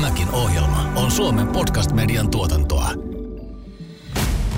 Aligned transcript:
Tämäkin 0.00 0.30
ohjelma 0.30 0.92
on 0.96 1.10
Suomen 1.10 1.46
podcast-median 1.48 2.30
tuotantoa. 2.30 2.90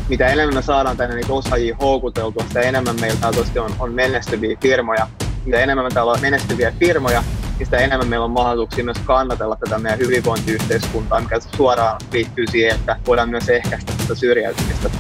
Mitä 0.09 0.27
enemmän 0.27 0.55
me 0.55 0.63
saadaan 0.63 0.97
tänne 0.97 1.17
niitä 1.17 1.33
osaajia 1.33 1.77
houkuteltua, 1.81 2.45
sitä 2.49 2.61
enemmän 2.61 3.01
meillä 3.01 3.21
täällä 3.21 3.63
on, 3.63 3.71
on 3.79 3.93
menestyviä 3.93 4.57
firmoja. 4.61 5.09
Mitä 5.45 5.61
enemmän 5.61 5.85
me 5.87 5.91
täällä 5.91 6.13
on 6.13 6.21
menestyviä 6.21 6.73
firmoja, 6.79 7.25
niin 7.59 7.67
sitä 7.67 7.77
enemmän 7.77 8.09
meillä 8.09 8.25
on 8.25 8.31
mahdollisuuksia 8.31 8.85
myös 8.85 8.97
kannatella 9.05 9.57
tätä 9.57 9.79
meidän 9.79 9.99
hyvinvointiyhteiskuntaa, 9.99 11.21
mikä 11.21 11.41
suoraan 11.57 12.01
liittyy 12.13 12.47
siihen, 12.47 12.75
että 12.75 12.97
voidaan 13.07 13.29
myös 13.29 13.49
ehkäistä 13.49 13.93
tätä 13.99 14.15
syrjäytymistä. 14.15 14.91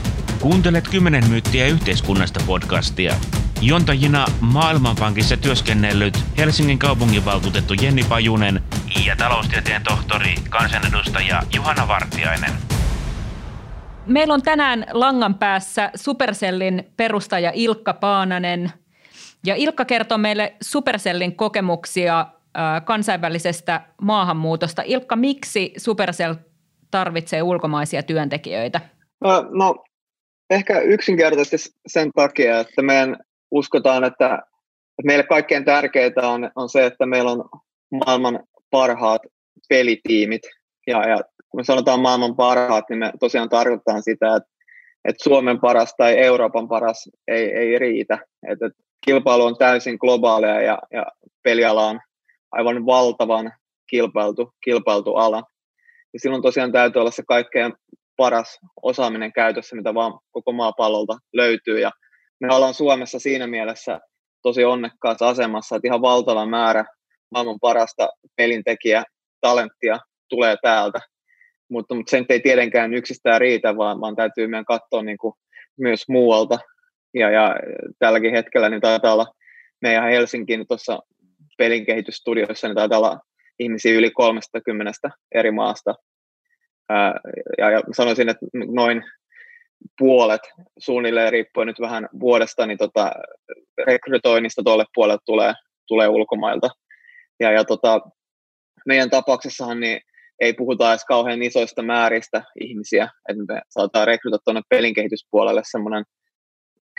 Kuuntelet 0.40 0.88
10 0.88 1.28
myyttiä 1.28 1.66
yhteiskunnasta 1.66 2.40
podcastia. 2.46 3.14
Jontajina 3.60 4.26
Maailmanpankissa 4.40 5.36
työskennellyt 5.36 6.18
Helsingin 6.38 6.78
kaupunginvaltuutettu 6.78 7.74
Jenni 7.74 8.04
Pajunen 8.04 8.62
ja 9.06 9.16
taloustieteen 9.16 9.82
tohtori, 9.82 10.34
kansanedustaja 10.50 11.42
Juhana 11.54 11.88
Vartiainen. 11.88 12.50
Meillä 14.06 14.34
on 14.34 14.42
tänään 14.42 14.86
langan 14.92 15.34
päässä 15.34 15.90
Supercellin 15.94 16.92
perustaja 16.96 17.52
Ilkka 17.54 17.94
Paananen. 17.94 18.72
Ja 19.46 19.54
Ilkka 19.54 19.84
kertoo 19.84 20.18
meille 20.18 20.56
Supercellin 20.62 21.36
kokemuksia 21.36 22.26
kansainvälisestä 22.84 23.80
maahanmuutosta. 24.02 24.82
Ilkka, 24.86 25.16
miksi 25.16 25.72
Supercell 25.76 26.34
tarvitsee 26.90 27.42
ulkomaisia 27.42 28.02
työntekijöitä? 28.02 28.80
No 29.50 29.84
ehkä 30.50 30.80
yksinkertaisesti 30.80 31.70
sen 31.86 32.10
takia, 32.12 32.60
että 32.60 32.82
meidän 32.82 33.16
uskotaan, 33.50 34.04
että, 34.04 34.34
että 34.34 35.06
meille 35.06 35.24
kaikkein 35.24 35.64
tärkeintä 35.64 36.28
on, 36.28 36.50
on 36.56 36.68
se, 36.68 36.86
että 36.86 37.06
meillä 37.06 37.30
on 37.30 37.44
maailman 37.90 38.40
parhaat 38.72 39.22
pelitiimit. 39.68 40.42
Ja, 40.86 41.08
ja 41.08 41.16
kun 41.48 41.60
me 41.60 41.64
sanotaan 41.64 42.00
maailman 42.00 42.36
parhaat, 42.36 42.84
niin 42.88 42.98
me 42.98 43.12
tosiaan 43.20 43.48
tarkoitetaan 43.48 44.02
sitä, 44.02 44.36
että, 44.36 44.48
että 45.04 45.24
Suomen 45.24 45.60
paras 45.60 45.94
tai 45.96 46.18
Euroopan 46.18 46.68
paras 46.68 47.08
ei, 47.28 47.52
ei 47.52 47.78
riitä. 47.78 48.18
Että, 48.48 48.66
että 48.66 48.82
kilpailu 49.06 49.44
on 49.44 49.56
täysin 49.58 49.96
globaalia 50.00 50.62
ja, 50.62 50.78
ja 50.92 51.06
peliala 51.42 51.86
on 51.86 52.00
aivan 52.52 52.86
valtavan 52.86 53.52
kilpailtu, 53.90 54.54
kilpailtu 54.64 55.14
ala. 55.14 55.42
Ja 56.12 56.20
silloin 56.20 56.42
tosiaan 56.42 56.72
täytyy 56.72 57.00
olla 57.00 57.10
se 57.10 57.22
kaikkein 57.28 57.72
paras 58.16 58.58
osaaminen 58.82 59.32
käytössä, 59.32 59.76
mitä 59.76 59.94
vaan 59.94 60.18
koko 60.30 60.52
maapallolta 60.52 61.18
löytyy. 61.32 61.80
Ja 61.80 61.90
me 62.40 62.54
ollaan 62.54 62.74
Suomessa 62.74 63.18
siinä 63.18 63.46
mielessä 63.46 64.00
tosi 64.42 64.64
onnekkaassa 64.64 65.28
asemassa, 65.28 65.76
että 65.76 65.88
ihan 65.88 66.02
valtava 66.02 66.46
määrä 66.46 66.84
maailman 67.32 67.60
parasta 67.60 68.08
pelintekijä 68.36 69.04
talenttia 69.40 69.98
tulee 70.28 70.56
täältä. 70.62 71.00
Mutta, 71.70 71.94
mutta 71.94 72.10
sen 72.10 72.26
ei 72.28 72.40
tietenkään 72.40 72.94
yksistään 72.94 73.40
riitä, 73.40 73.76
vaan, 73.76 74.00
vaan 74.00 74.16
täytyy 74.16 74.46
meidän 74.46 74.64
katsoa 74.64 75.02
niin 75.02 75.18
kuin 75.18 75.34
myös 75.78 76.04
muualta. 76.08 76.58
Ja, 77.14 77.30
ja 77.30 77.56
tälläkin 77.98 78.32
hetkellä 78.32 78.68
niin 78.68 78.80
taitaa 78.80 79.12
olla 79.12 79.26
meidän 79.82 80.10
Helsingin 80.10 80.66
tuossa 80.66 80.98
pelinkehitysstudioissa, 81.58 82.68
niin 82.68 82.76
taitaa 82.76 82.98
olla 82.98 83.20
ihmisiä 83.58 83.94
yli 83.94 84.10
30 84.10 84.92
eri 85.34 85.50
maasta. 85.50 85.94
Ää, 86.88 87.20
ja, 87.58 87.70
ja 87.70 87.80
sanoisin, 87.92 88.28
että 88.28 88.46
noin 88.54 89.02
puolet 89.98 90.40
suunnilleen 90.78 91.32
riippuen 91.32 91.66
nyt 91.66 91.80
vähän 91.80 92.08
vuodesta, 92.20 92.66
niin 92.66 92.78
tota, 92.78 93.12
rekrytoinnista 93.86 94.62
tuolle 94.62 94.84
puolelle 94.94 95.20
tulee, 95.26 95.52
tulee 95.88 96.08
ulkomailta. 96.08 96.70
Ja, 97.42 97.52
ja 97.52 97.64
tota, 97.64 98.00
meidän 98.86 99.10
tapauksessahan 99.10 99.80
niin 99.80 100.00
ei 100.40 100.52
puhuta 100.52 100.90
edes 100.90 101.04
kauhean 101.04 101.42
isoista 101.42 101.82
määristä 101.82 102.42
ihmisiä, 102.60 103.08
että 103.28 103.54
me 103.54 103.60
saadaan 103.68 104.06
rekrytoida 104.06 104.42
tuonne 104.44 104.62
pelinkehityspuolelle 104.68 105.62
semmoinen 105.64 106.04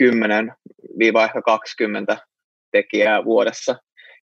10-20 0.03 0.05
tekijää 2.71 3.25
vuodessa, 3.25 3.75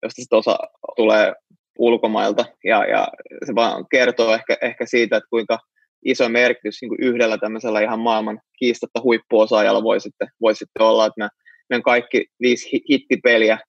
josta 0.03 0.21
sitten 0.21 0.37
osa 0.37 0.57
tulee 0.95 1.33
ulkomailta, 1.79 2.45
ja, 2.63 2.85
ja 2.85 3.07
se 3.45 3.55
vaan 3.55 3.85
kertoo 3.91 4.33
ehkä, 4.33 4.57
ehkä 4.61 4.85
siitä, 4.85 5.17
että 5.17 5.29
kuinka 5.29 5.59
iso 6.05 6.29
merkitys 6.29 6.81
niin 6.81 6.89
kuin 6.89 7.03
yhdellä 7.03 7.37
tämmöisellä 7.37 7.81
ihan 7.81 7.99
maailman 7.99 8.39
kiistatta 8.59 9.01
huippuosaajalla 9.01 9.83
voi 9.83 9.99
sitten, 9.99 10.27
voi 10.41 10.55
sitten 10.55 10.85
olla, 10.85 11.05
että 11.05 11.23
me, 11.23 11.27
meidän 11.69 11.83
kaikki 11.83 12.25
viisi 12.41 12.81
hittipeliä, 12.89 13.59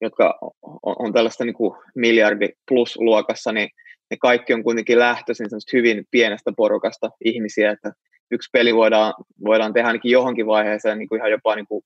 jotka 0.00 0.38
on, 0.62 0.96
on 0.98 1.12
tällaista 1.12 1.44
niin 1.44 1.54
kuin 1.54 1.76
miljardi 1.94 2.48
plus 2.68 2.96
luokassa, 2.96 3.52
niin 3.52 3.68
ne 4.10 4.16
kaikki 4.20 4.54
on 4.54 4.62
kuitenkin 4.62 4.98
lähtöisin 4.98 5.46
hyvin 5.72 6.04
pienestä 6.10 6.52
porukasta 6.56 7.10
ihmisiä, 7.24 7.70
että 7.70 7.92
yksi 8.30 8.50
peli 8.52 8.74
voidaan, 8.74 9.14
voidaan 9.44 9.72
tehdä 9.72 9.86
ainakin 9.86 10.10
johonkin 10.10 10.46
vaiheeseen 10.46 10.98
niin 10.98 11.08
kuin 11.08 11.18
ihan 11.18 11.30
jopa 11.30 11.56
niin 11.56 11.66
kuin 11.66 11.82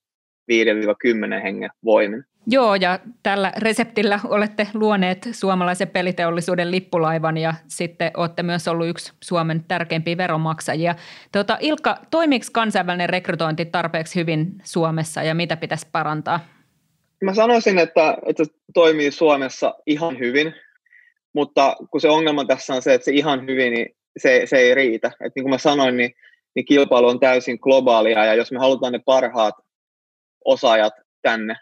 5-10 1.39 1.43
hengen 1.43 1.71
voimin. 1.84 2.25
Joo, 2.47 2.75
ja 2.75 2.99
tällä 3.22 3.53
reseptillä 3.56 4.21
olette 4.25 4.69
luoneet 4.75 5.28
suomalaisen 5.33 5.89
peliteollisuuden 5.89 6.71
lippulaivan 6.71 7.37
ja 7.37 7.55
sitten 7.69 8.11
olette 8.17 8.43
myös 8.43 8.69
ollut 8.69 8.89
yksi 8.89 9.12
Suomen 9.22 9.65
tärkeimpiä 9.69 10.17
veronmaksajia. 10.17 10.95
Tuota, 11.33 11.56
Ilkka, 11.61 11.99
toimiiko 12.11 12.47
kansainvälinen 12.53 13.09
rekrytointi 13.09 13.65
tarpeeksi 13.65 14.21
hyvin 14.21 14.55
Suomessa 14.65 15.22
ja 15.22 15.34
mitä 15.34 15.56
pitäisi 15.56 15.87
parantaa? 15.93 16.41
Mä 17.22 17.34
sanoisin, 17.34 17.78
että, 17.78 18.16
että 18.27 18.44
se 18.44 18.50
toimii 18.75 19.10
Suomessa 19.10 19.75
ihan 19.87 20.19
hyvin, 20.19 20.55
mutta 21.34 21.77
kun 21.91 22.00
se 22.00 22.09
ongelma 22.09 22.44
tässä 22.44 22.75
on 22.75 22.83
se, 22.83 22.94
että 22.94 23.05
se 23.05 23.12
ihan 23.12 23.47
hyvin, 23.47 23.72
niin 23.72 23.87
se, 24.19 24.43
se 24.44 24.59
ei 24.59 24.75
riitä. 24.75 25.10
Et 25.25 25.33
niin 25.34 25.43
kuin 25.43 25.50
mä 25.50 25.59
sanoin, 25.59 25.97
niin, 25.97 26.10
niin 26.55 26.65
kilpailu 26.65 27.09
on 27.09 27.21
täysin 27.21 27.59
globaalia 27.62 28.25
ja 28.25 28.34
jos 28.34 28.53
me 28.53 28.59
halutaan 28.59 28.93
ne 28.93 29.00
parhaat 29.05 29.55
osaajat 30.44 30.93
tänne, 31.22 31.56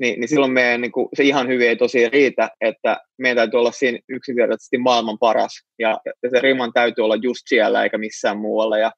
niin, 0.00 0.20
niin 0.20 0.28
silloin 0.28 0.52
meidän 0.52 0.80
niin 0.80 0.92
kuin, 0.92 1.08
se 1.14 1.22
ihan 1.22 1.48
hyvin 1.48 1.68
ei 1.68 1.76
tosiaan 1.76 2.12
riitä, 2.12 2.50
että 2.60 3.00
meidän 3.18 3.36
täytyy 3.36 3.60
olla 3.60 3.72
siinä 3.72 3.98
yksinkertaisesti 4.08 4.78
maailman 4.78 5.18
paras, 5.18 5.52
ja, 5.78 6.00
ja 6.22 6.30
se 6.30 6.40
riman 6.40 6.72
täytyy 6.72 7.04
olla 7.04 7.16
just 7.16 7.42
siellä 7.46 7.82
eikä 7.82 7.98
missään 7.98 8.38
muualla, 8.38 8.78
ja 8.78 8.92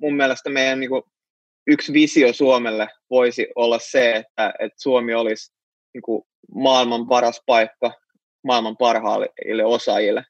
mun 0.00 0.16
mielestä 0.16 0.50
meidän 0.50 0.80
niin 0.80 0.90
kuin, 0.90 1.02
yksi 1.68 1.92
visio 1.92 2.32
Suomelle 2.32 2.88
voisi 3.10 3.46
olla 3.54 3.78
se, 3.78 4.10
että, 4.10 4.54
että 4.60 4.82
Suomi 4.82 5.14
olisi 5.14 5.52
niin 5.94 6.02
kuin, 6.02 6.22
maailman 6.54 7.06
paras 7.08 7.42
paikka 7.46 7.92
maailman 8.46 8.76
parhaille 8.76 9.64
osaajille, 9.64 10.24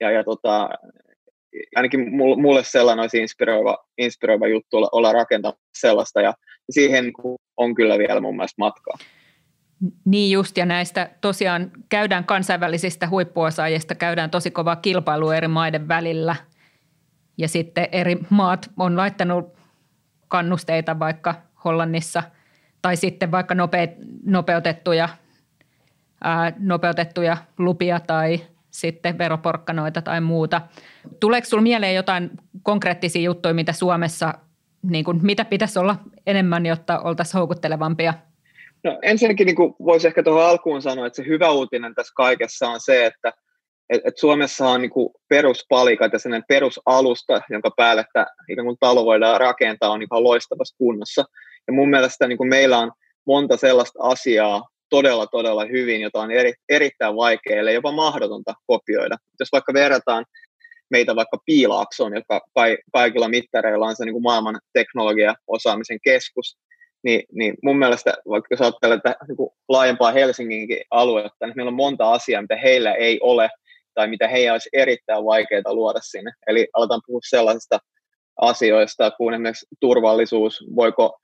ja, 0.00 0.10
ja 0.10 0.24
tota, 0.24 0.68
ainakin 1.76 2.14
mulle 2.16 2.64
sellainen 2.64 3.00
olisi 3.00 3.18
inspiroiva, 3.18 3.78
inspiroiva 3.98 4.48
juttu 4.48 4.76
olla, 4.76 4.88
olla 4.92 5.12
rakentamassa 5.12 5.60
sellaista, 5.80 6.20
ja 6.20 6.34
siihen 6.70 7.04
niin 7.04 7.38
on 7.56 7.74
kyllä 7.74 7.98
vielä 7.98 8.20
mun 8.20 8.36
mielestä 8.36 8.58
matkaa. 8.58 8.98
Niin 10.04 10.32
just, 10.32 10.56
ja 10.56 10.66
näistä 10.66 11.10
tosiaan 11.20 11.70
käydään 11.88 12.24
kansainvälisistä 12.24 13.08
huippuosaajista, 13.08 13.94
käydään 13.94 14.30
tosi 14.30 14.50
kovaa 14.50 14.76
kilpailua 14.76 15.36
eri 15.36 15.48
maiden 15.48 15.88
välillä. 15.88 16.36
Ja 17.38 17.48
sitten 17.48 17.88
eri 17.92 18.16
maat 18.30 18.70
on 18.78 18.96
laittanut 18.96 19.55
kannusteita 20.28 20.98
vaikka 20.98 21.34
Hollannissa 21.64 22.22
tai 22.82 22.96
sitten 22.96 23.30
vaikka 23.30 23.54
nope, 23.54 23.96
nopeutettuja, 24.24 25.08
ää, 26.24 26.52
nopeutettuja 26.58 27.36
lupia 27.58 28.00
tai 28.00 28.40
sitten 28.70 29.18
veroporkkanoita 29.18 30.02
tai 30.02 30.20
muuta. 30.20 30.60
Tuleeko 31.20 31.44
sinulla 31.44 31.62
mieleen 31.62 31.94
jotain 31.94 32.30
konkreettisia 32.62 33.22
juttuja, 33.22 33.54
mitä 33.54 33.72
Suomessa, 33.72 34.34
niin 34.82 35.04
kuin, 35.04 35.18
mitä 35.22 35.44
pitäisi 35.44 35.78
olla 35.78 35.96
enemmän, 36.26 36.66
jotta 36.66 37.00
oltaisiin 37.00 37.38
houkuttelevampia– 37.38 38.14
No 38.86 38.98
ensinnäkin 39.02 39.46
niin 39.46 39.56
voisi 39.84 40.06
ehkä 40.06 40.22
tuohon 40.22 40.46
alkuun 40.46 40.82
sanoa, 40.82 41.06
että 41.06 41.16
se 41.16 41.28
hyvä 41.28 41.50
uutinen 41.50 41.94
tässä 41.94 42.12
kaikessa 42.16 42.68
on 42.68 42.80
se, 42.80 43.06
että 43.06 43.32
et, 43.90 44.00
et 44.04 44.18
Suomessa 44.18 44.68
on 44.68 44.82
niin 44.82 44.90
peruspalikat 45.28 46.12
ja 46.12 46.18
sellainen 46.18 46.46
perusalusta, 46.48 47.40
jonka 47.50 47.70
päälle 47.76 48.00
että 48.00 48.26
ikään 48.48 48.66
kuin 48.66 48.76
talo 48.80 49.04
voidaan 49.04 49.40
rakentaa, 49.40 49.90
on 49.90 50.02
ihan 50.02 50.24
loistavassa 50.24 50.76
kunnossa. 50.78 51.24
Ja 51.66 51.72
mun 51.72 51.90
mielestä 51.90 52.26
niin 52.26 52.38
kuin 52.38 52.48
meillä 52.48 52.78
on 52.78 52.92
monta 53.26 53.56
sellaista 53.56 53.98
asiaa 54.02 54.68
todella, 54.90 55.26
todella 55.26 55.64
hyvin, 55.64 56.00
jota 56.00 56.20
on 56.20 56.30
eri, 56.30 56.52
erittäin 56.68 57.16
vaikea, 57.16 57.70
jopa 57.70 57.92
mahdotonta 57.92 58.54
kopioida. 58.66 59.16
Jos 59.40 59.52
vaikka 59.52 59.72
verrataan 59.72 60.24
meitä 60.90 61.16
vaikka 61.16 61.38
Piilaaksoon, 61.46 62.14
joka 62.14 62.40
kaikilla 62.92 63.28
mittareilla 63.28 63.86
on 63.86 63.96
se 63.96 64.04
niin 64.04 64.12
kuin 64.12 64.22
maailman 64.22 64.60
teknologia-osaamisen 64.72 65.98
keskus, 66.02 66.58
niin, 67.02 67.22
niin 67.32 67.54
mun 67.62 67.78
mielestä, 67.78 68.14
vaikka 68.28 68.48
jos 68.50 68.60
ajattelee 68.60 68.98
niin 69.28 69.48
laajempaa 69.68 70.12
Helsinginkin 70.12 70.80
aluetta, 70.90 71.46
niin 71.46 71.52
meillä 71.56 71.70
on 71.70 71.74
monta 71.74 72.12
asiaa, 72.12 72.42
mitä 72.42 72.56
heillä 72.56 72.94
ei 72.94 73.18
ole, 73.22 73.50
tai 73.96 74.08
mitä 74.08 74.28
heidän 74.28 74.52
olisi 74.52 74.68
erittäin 74.72 75.24
vaikeaa 75.24 75.74
luoda 75.74 76.00
sinne. 76.02 76.32
Eli 76.46 76.68
aletaan 76.72 77.00
puhua 77.06 77.20
sellaisista 77.28 77.78
asioista 78.40 79.10
kuin 79.10 79.34
esimerkiksi 79.34 79.66
turvallisuus, 79.80 80.64
voiko 80.76 81.18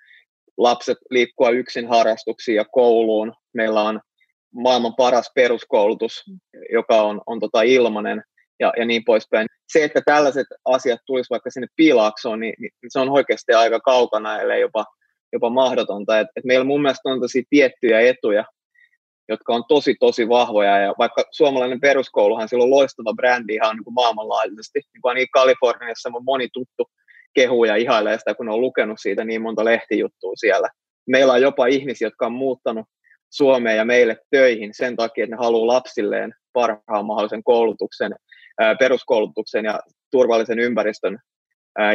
lapset 0.59 0.99
liikkua 1.11 1.51
yksin 1.51 1.89
harrastuksiin 1.89 2.57
ja 2.57 2.65
kouluun. 2.73 3.33
Meillä 3.55 3.83
on 3.83 4.01
maailman 4.55 4.95
paras 4.95 5.31
peruskoulutus, 5.35 6.25
joka 6.73 7.03
on, 7.03 7.21
on 7.27 7.41
tota 7.41 7.63
ilmainen, 7.63 8.23
ja, 8.61 8.73
ja 8.79 8.85
niin 8.85 9.05
poispäin. 9.05 9.47
Se, 9.73 9.85
että 9.85 10.03
tällaiset 10.05 10.47
asiat 10.65 11.01
tulisi 11.07 11.31
vaikka 11.31 11.51
sinne 11.51 11.67
piilaaksoon, 11.77 12.41
niin, 12.41 12.55
niin 12.59 12.73
se 12.89 12.99
on 12.99 13.11
oikeasti 13.11 13.53
aika 13.53 13.81
kaukana, 13.81 14.41
ellei 14.41 14.61
jopa, 14.61 14.85
jopa 15.33 15.51
mahdotonta. 15.51 16.21
Et, 16.21 16.29
et 16.37 16.45
meillä 16.45 16.65
mun 16.65 16.83
mielestä 16.83 17.09
on 17.09 17.21
tosi 17.21 17.45
tiettyjä 17.51 18.01
etuja, 18.01 18.45
jotka 19.29 19.55
on 19.55 19.65
tosi, 19.69 19.95
tosi 20.01 20.29
vahvoja. 20.29 20.79
Ja 20.79 20.95
vaikka 20.99 21.25
suomalainen 21.31 21.81
peruskouluhan 21.81 22.49
sillä 22.49 22.65
on 22.65 22.71
loistava 22.71 23.15
brändi 23.15 23.55
ihan 23.55 23.77
niin 23.77 23.85
kuin 23.85 23.95
maailmanlaajuisesti. 23.95 24.81
Niin 24.95 25.03
kuin 25.03 25.27
Kaliforniassa 25.33 26.11
on 26.15 26.25
moni 26.25 26.49
tuttu 26.53 26.91
kehuu 27.35 27.65
ja 27.65 27.77
ihailee 27.77 28.19
sitä, 28.19 28.35
kun 28.35 28.49
on 28.49 28.61
lukenut 28.61 28.99
siitä 29.01 29.25
niin 29.25 29.43
monta 29.43 29.65
lehtijuttua 29.65 30.33
siellä. 30.35 30.69
Meillä 31.07 31.33
on 31.33 31.43
jopa 31.43 31.67
ihmisiä, 31.67 32.07
jotka 32.07 32.27
on 32.27 32.33
muuttanut 32.33 32.87
Suomeen 33.31 33.77
ja 33.77 33.85
meille 33.85 34.17
töihin 34.31 34.75
sen 34.75 34.97
takia, 34.97 35.25
että 35.25 35.37
ne 35.37 35.45
haluaa 35.45 35.67
lapsilleen 35.67 36.35
parhaan 36.53 37.07
mahdollisen 37.07 37.43
koulutuksen, 37.45 38.15
peruskoulutuksen 38.79 39.65
ja 39.65 39.81
turvallisen 40.11 40.59
ympäristön 40.59 41.19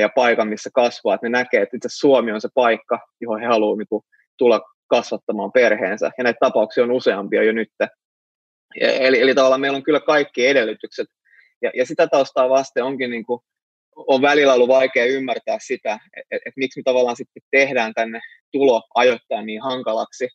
ja 0.02 0.10
paikan, 0.16 0.48
missä 0.48 0.70
kasvaa. 0.74 1.16
Että 1.16 1.30
ne 1.30 1.38
näkee, 1.38 1.62
että 1.62 1.78
itse 1.78 1.90
Suomi 1.92 2.32
on 2.32 2.42
se 2.42 2.50
paikka, 2.54 3.00
johon 3.22 3.40
he 3.40 3.46
haluavat 3.46 3.78
niin 3.78 4.02
tulla 4.38 4.62
kasvattamaan 4.88 5.52
perheensä. 5.52 6.12
Ja 6.18 6.24
näitä 6.24 6.38
tapauksia 6.40 6.84
on 6.84 6.92
useampia 6.92 7.44
jo 7.44 7.52
nyt. 7.52 7.70
Eli, 8.82 9.22
eli 9.22 9.36
tavallaan 9.36 9.62
meillä 9.62 9.76
on 9.76 9.84
kyllä 9.84 10.00
kaikki 10.00 10.48
edellytykset. 10.48 11.08
Ja, 11.62 11.72
ja 11.76 11.86
sitä 11.86 12.08
taustaa 12.08 12.50
vasten 12.50 12.84
onkin 12.84 13.10
niin 13.10 13.26
kuin, 13.26 13.40
on 13.96 14.22
välillä 14.22 14.54
ollut 14.54 14.68
vaikea 14.68 15.06
ymmärtää 15.06 15.58
sitä, 15.62 16.00
että 16.18 16.36
et, 16.46 16.54
miksi 16.56 16.80
me 16.80 16.84
tavallaan 16.84 17.16
sitten 17.16 17.44
tehdään 17.52 17.94
tänne 17.94 18.20
tulo 18.52 18.84
ajoittain 18.96 19.46
niin 19.46 19.62
hankalaksi. 19.62 20.28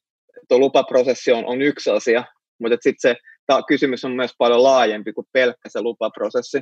Tuo 0.48 0.58
lupaprosessi 0.58 1.32
on, 1.32 1.46
on 1.46 1.62
yksi 1.62 1.90
asia, 1.90 2.24
mutta 2.60 2.76
sitten 2.80 3.10
se 3.10 3.16
ta, 3.46 3.62
kysymys 3.62 4.04
on 4.04 4.12
myös 4.12 4.30
paljon 4.38 4.62
laajempi 4.62 5.12
kuin 5.12 5.26
pelkkä 5.32 5.68
se 5.68 5.80
lupaprosessi. 5.80 6.60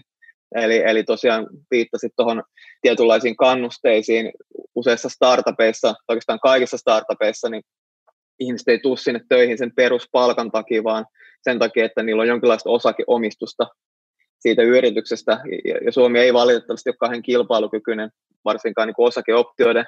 Eli, 0.54 0.82
eli 0.86 1.04
tosiaan 1.04 1.46
viittasit 1.70 2.12
tuohon 2.16 2.42
tietynlaisiin 2.82 3.36
kannusteisiin 3.36 4.32
useissa 4.74 5.08
startupeissa, 5.08 5.94
oikeastaan 6.08 6.40
kaikissa 6.40 6.76
startupeissa, 6.76 7.48
niin 7.48 7.62
ihmiset 8.40 8.68
ei 8.68 8.78
tule 8.78 8.96
sinne 8.96 9.20
töihin 9.28 9.58
sen 9.58 9.72
peruspalkan 9.74 10.50
takia, 10.50 10.84
vaan 10.84 11.06
sen 11.42 11.58
takia, 11.58 11.84
että 11.84 12.02
niillä 12.02 12.20
on 12.20 12.28
jonkinlaista 12.28 12.70
osakeomistusta 12.70 13.66
siitä 14.38 14.62
yrityksestä. 14.62 15.40
Ja 15.84 15.92
Suomi 15.92 16.18
ei 16.18 16.34
valitettavasti 16.34 16.90
ole 16.90 16.96
kahden 17.00 17.22
kilpailukykyinen, 17.22 18.10
varsinkaan 18.44 18.88
niin 18.88 18.94
osakeoptioiden 18.98 19.84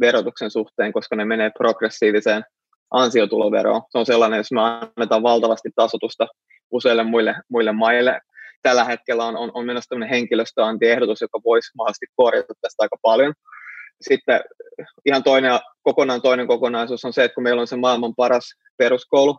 verotuksen 0.00 0.50
suhteen, 0.50 0.92
koska 0.92 1.16
ne 1.16 1.24
menee 1.24 1.50
progressiiviseen 1.58 2.44
ansiotuloveroon. 2.90 3.82
Se 3.90 3.98
on 3.98 4.06
sellainen, 4.06 4.36
jos 4.36 4.52
me 4.52 4.60
annetaan 4.60 5.22
valtavasti 5.22 5.68
tasotusta 5.76 6.26
useille 6.70 7.02
muille, 7.02 7.34
muille 7.48 7.72
maille. 7.72 8.20
Tällä 8.62 8.84
hetkellä 8.84 9.24
on, 9.24 9.36
on, 9.36 9.50
on 9.54 9.66
menossa 9.66 9.88
tämmöinen 9.88 10.14
henkilöstöantiehdotus, 10.14 11.20
joka 11.20 11.40
voisi 11.44 11.70
mahdollisesti 11.76 12.06
korjata 12.16 12.54
tästä 12.60 12.82
aika 12.82 12.96
paljon. 13.02 13.34
Sitten 14.00 14.40
ihan 15.06 15.22
toinen, 15.22 15.52
kokonaan 15.82 16.22
toinen 16.22 16.46
kokonaisuus 16.46 17.04
on 17.04 17.12
se, 17.12 17.24
että 17.24 17.34
kun 17.34 17.42
meillä 17.42 17.60
on 17.60 17.66
se 17.66 17.76
maailman 17.76 18.14
paras 18.14 18.44
peruskoulu, 18.76 19.38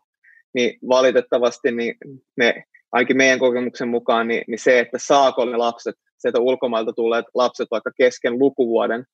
niin 0.54 0.80
valitettavasti 0.90 1.72
niin 1.72 1.96
me, 2.38 2.64
ainakin 2.92 3.18
meidän 3.18 3.40
kokemuksen 3.40 3.88
mukaan, 3.88 4.28
niin, 4.28 4.44
niin 4.48 4.60
se, 4.60 4.80
että 4.80 4.98
saako 4.98 5.46
ne 5.46 5.58
lapset, 5.58 5.96
sieltä 6.18 6.40
ulkomailta 6.40 6.94
tulleet 6.94 7.26
lapset 7.34 7.68
vaikka 7.72 7.92
kesken 7.98 8.40
lukuvuoden 8.40 9.06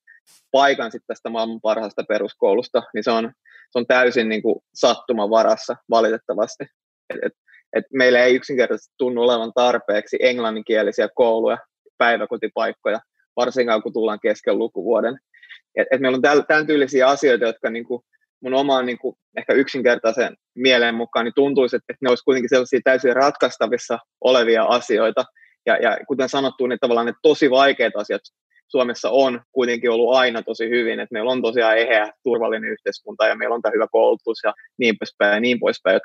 paikan 0.50 0.92
sitten 0.92 1.06
tästä 1.06 1.30
maailman 1.30 1.60
parhaasta 1.60 2.04
peruskoulusta, 2.08 2.82
niin 2.94 3.04
se 3.04 3.10
on, 3.10 3.32
se 3.70 3.78
on 3.78 3.86
täysin 3.86 4.28
niin 4.28 4.42
kuin 4.42 4.56
sattuman 4.74 5.30
varassa 5.30 5.76
valitettavasti. 5.90 6.64
Et, 7.10 7.18
et, 7.22 7.32
et 7.76 7.84
meillä 7.92 8.18
ei 8.18 8.34
yksinkertaisesti 8.34 8.94
tunnu 8.98 9.22
olevan 9.22 9.52
tarpeeksi 9.54 10.16
englanninkielisiä 10.20 11.08
kouluja, 11.14 11.58
päiväkotipaikkoja, 11.98 13.00
varsinkaan 13.36 13.82
kun 13.82 13.92
tullaan 13.92 14.20
kesken 14.22 14.58
lukuvuoden. 14.58 15.18
Et, 15.76 15.86
et 15.90 16.00
meillä 16.00 16.16
on 16.16 16.46
tämän 16.46 16.66
tyylisiä 16.66 17.06
asioita, 17.06 17.44
jotka 17.44 17.70
niin 17.70 17.84
kuin 17.84 18.02
mun 18.40 18.54
omaan 18.54 18.86
niin 18.86 18.98
kuin 18.98 19.16
ehkä 19.38 19.52
yksinkertaisen 19.52 20.36
mieleen 20.54 20.94
mukaan 20.94 21.24
niin 21.24 21.34
tuntuisi, 21.34 21.76
että, 21.76 21.94
ne 22.00 22.08
olisi 22.08 22.24
kuitenkin 22.24 22.48
sellaisia 22.48 22.80
täysin 22.84 23.16
ratkaistavissa 23.16 23.98
olevia 24.20 24.64
asioita. 24.64 25.24
Ja, 25.66 25.76
ja 25.76 25.98
kuten 26.08 26.28
sanottu, 26.28 26.66
niin 26.66 26.78
tavallaan 26.78 27.06
ne 27.06 27.12
tosi 27.22 27.50
vaikeat 27.50 27.96
asiat 27.96 28.22
Suomessa 28.68 29.10
on 29.10 29.40
kuitenkin 29.52 29.90
ollut 29.90 30.14
aina 30.14 30.42
tosi 30.42 30.68
hyvin, 30.68 31.00
että 31.00 31.12
meillä 31.12 31.30
on 31.30 31.42
tosiaan 31.42 31.78
eheä, 31.78 32.12
turvallinen 32.22 32.70
yhteiskunta 32.70 33.26
ja 33.26 33.36
meillä 33.36 33.54
on 33.54 33.62
tämä 33.62 33.72
hyvä 33.74 33.86
koulutus 33.92 34.38
ja 34.44 34.54
niin 34.78 34.98
poispäin 34.98 35.34
ja 35.34 35.40
niin 35.40 35.60
poispäin. 35.60 35.96
Et, 35.96 36.02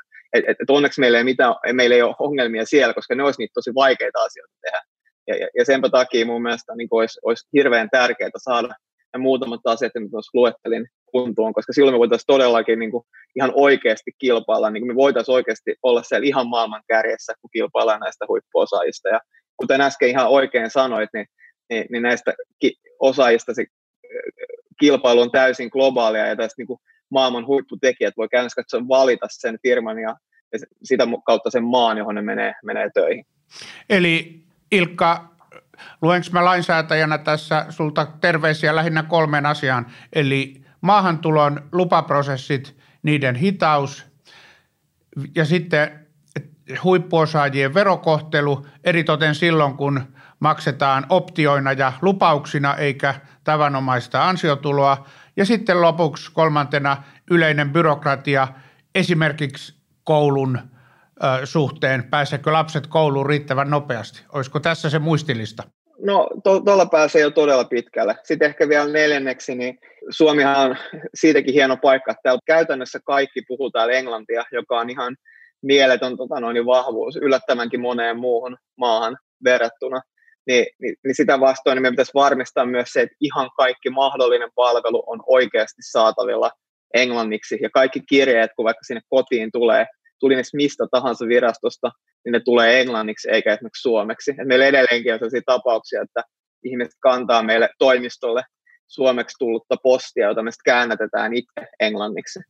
et, 0.48 0.56
et 0.62 0.70
onneksi 0.70 1.00
meillä 1.00 1.18
ei, 1.18 1.24
mitään, 1.24 1.54
meillä 1.72 1.96
ei 1.96 2.02
ole 2.02 2.14
ongelmia 2.18 2.64
siellä, 2.64 2.94
koska 2.94 3.14
ne 3.14 3.22
olisi 3.22 3.40
niitä 3.40 3.52
tosi 3.54 3.74
vaikeita 3.74 4.18
asioita 4.22 4.54
tehdä. 4.62 4.82
Ja, 5.30 5.36
ja, 5.36 5.48
ja 5.58 5.64
senpä 5.64 5.88
takia 5.88 6.26
mun 6.26 6.42
mielestä 6.42 6.76
niin 6.76 6.88
olisi, 6.90 7.20
olisi 7.24 7.48
hirveän 7.52 7.88
tärkeää 7.90 8.30
saada 8.36 8.68
ja 9.12 9.18
muutamat 9.18 9.60
asiat, 9.64 9.92
mitä 9.94 10.10
tuossa 10.10 10.30
luettelin 10.34 10.86
kuntoon, 11.12 11.52
koska 11.52 11.72
silloin 11.72 11.94
me 11.94 11.98
voitaisiin 11.98 12.26
todellakin 12.26 12.78
niin 12.78 12.90
kuin 12.90 13.04
ihan 13.36 13.52
oikeasti 13.54 14.10
kilpailla, 14.18 14.70
niin 14.70 14.80
kuin 14.80 14.88
me 14.88 14.94
voitaisiin 14.94 15.34
oikeasti 15.34 15.74
olla 15.82 16.02
siellä 16.02 16.26
ihan 16.26 16.48
maailman 16.48 16.82
kärjessä, 16.88 17.32
kun 17.40 17.50
kilpaillaan 17.52 18.00
näistä 18.00 18.24
huippuosaajista. 18.28 19.08
Ja 19.08 19.20
kuten 19.56 19.80
äsken 19.80 20.08
ihan 20.08 20.28
oikein 20.28 20.70
sanoit, 20.70 21.10
niin 21.14 21.26
niin, 21.70 21.86
niin 21.90 22.02
näistä 22.02 22.34
ki- 22.58 22.76
osaajista 22.98 23.54
se 23.54 23.66
kilpailu 24.80 25.20
on 25.20 25.30
täysin 25.30 25.68
globaalia 25.72 26.26
ja 26.26 26.36
tästä 26.36 26.54
niin 26.58 26.66
kuin 26.66 26.78
maailman 27.10 27.46
huipputekijät 27.46 28.14
voi 28.16 28.28
käytännössä 28.28 28.62
katsoa 28.62 28.88
valita 28.88 29.26
sen 29.30 29.58
firman 29.62 29.98
ja, 29.98 30.16
ja 30.52 30.58
sitä 30.84 31.06
kautta 31.26 31.50
sen 31.50 31.64
maan, 31.64 31.98
johon 31.98 32.14
ne 32.14 32.22
menee, 32.22 32.54
menee 32.64 32.90
töihin. 32.94 33.24
Eli 33.90 34.42
Ilkka, 34.72 35.34
luenko 36.02 36.26
mä 36.32 36.44
lainsäätäjänä 36.44 37.18
tässä 37.18 37.66
sulta 37.68 38.06
terveisiä 38.20 38.76
lähinnä 38.76 39.02
kolmeen 39.02 39.46
asiaan, 39.46 39.86
eli 40.12 40.64
maahantulon 40.80 41.68
lupaprosessit, 41.72 42.76
niiden 43.02 43.34
hitaus 43.34 44.06
ja 45.34 45.44
sitten 45.44 46.06
huippuosaajien 46.84 47.74
verokohtelu, 47.74 48.66
eritoten 48.84 49.34
silloin, 49.34 49.76
kun 49.76 50.02
maksetaan 50.40 51.06
optioina 51.08 51.72
ja 51.72 51.92
lupauksina 52.02 52.74
eikä 52.74 53.14
tavanomaista 53.44 54.28
ansiotuloa. 54.28 55.06
Ja 55.36 55.44
sitten 55.44 55.82
lopuksi 55.82 56.32
kolmantena 56.32 56.96
yleinen 57.30 57.70
byrokratia 57.70 58.48
esimerkiksi 58.94 59.74
koulun 60.04 60.69
suhteen. 61.44 62.04
Pääseekö 62.04 62.52
lapset 62.52 62.86
kouluun 62.86 63.26
riittävän 63.26 63.70
nopeasti? 63.70 64.22
Olisiko 64.32 64.60
tässä 64.60 64.90
se 64.90 64.98
muistilista? 64.98 65.62
No 66.02 66.28
tuolla 66.44 66.84
to, 66.84 66.90
pääsee 66.90 67.22
jo 67.22 67.30
todella 67.30 67.64
pitkälle. 67.64 68.16
Sitten 68.24 68.48
ehkä 68.48 68.68
vielä 68.68 68.92
neljänneksi, 68.92 69.54
niin 69.54 69.78
Suomihan 70.10 70.70
on 70.70 70.76
siitäkin 71.14 71.54
hieno 71.54 71.76
paikka, 71.76 72.10
että 72.10 72.20
täällä 72.22 72.40
käytännössä 72.46 72.98
kaikki 73.04 73.42
puhuu 73.48 73.70
täällä 73.70 73.94
englantia, 73.94 74.44
joka 74.52 74.80
on 74.80 74.90
ihan 74.90 75.16
mieletön 75.62 76.16
tota 76.16 76.40
noin, 76.40 76.66
vahvuus 76.66 77.16
yllättävänkin 77.16 77.80
moneen 77.80 78.16
muuhun 78.16 78.56
maahan 78.76 79.16
verrattuna 79.44 80.00
niin, 80.46 80.66
niin, 80.82 80.94
niin 81.04 81.14
sitä 81.14 81.40
vastoin 81.40 81.76
niin 81.76 81.82
meidän 81.82 81.92
pitäisi 81.92 82.14
varmistaa 82.14 82.66
myös 82.66 82.88
se, 82.92 83.00
että 83.00 83.16
ihan 83.20 83.50
kaikki 83.56 83.90
mahdollinen 83.90 84.50
palvelu 84.54 85.02
on 85.06 85.22
oikeasti 85.26 85.82
saatavilla 85.90 86.50
englanniksi, 86.94 87.58
ja 87.62 87.70
kaikki 87.70 88.00
kirjeet, 88.08 88.50
kun 88.56 88.64
vaikka 88.64 88.84
sinne 88.84 89.00
kotiin 89.08 89.52
tulee, 89.52 89.86
tuli 90.20 90.36
ne 90.36 90.42
mistä 90.52 90.86
tahansa 90.90 91.26
virastosta, 91.28 91.92
niin 92.24 92.32
ne 92.32 92.40
tulee 92.40 92.80
englanniksi 92.80 93.30
eikä 93.30 93.52
esimerkiksi 93.52 93.82
suomeksi. 93.82 94.30
Et 94.30 94.48
meillä 94.48 94.66
edelleenkin 94.66 95.12
on 95.12 95.18
sellaisia 95.18 95.42
tapauksia, 95.46 96.02
että 96.02 96.22
ihmiset 96.64 96.94
kantaa 97.02 97.42
meille 97.42 97.68
toimistolle 97.78 98.42
suomeksi 98.86 99.36
tullutta 99.38 99.76
postia, 99.82 100.28
jota 100.28 100.42
me 100.42 100.50
käännätetään 100.64 101.34
itse 101.34 101.68
englanniksi. 101.80 102.40